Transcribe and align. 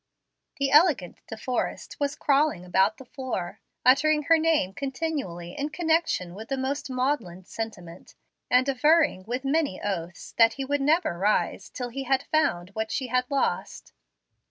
The 0.57 0.71
elegant 0.71 1.19
De 1.27 1.37
Forrest 1.37 1.97
was 1.99 2.15
crawling 2.15 2.65
about 2.65 2.97
the 2.97 3.05
floor, 3.05 3.59
uttering 3.85 4.23
her 4.23 4.39
name 4.39 4.73
continually 4.73 5.51
in 5.55 5.69
connection 5.69 6.33
with 6.33 6.49
the 6.49 6.57
most 6.57 6.89
maudlin 6.89 7.43
sentiment, 7.45 8.15
and 8.49 8.67
averring 8.67 9.23
with 9.25 9.45
many 9.45 9.79
oaths 9.79 10.31
that 10.39 10.53
he 10.53 10.65
would 10.65 10.81
never 10.81 11.19
rise 11.19 11.69
till 11.69 11.89
he 11.89 12.05
had 12.05 12.23
found 12.23 12.71
what 12.71 12.89
she 12.91 13.09
had 13.09 13.29
lost. 13.29 13.93